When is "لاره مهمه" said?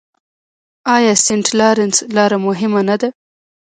2.15-2.81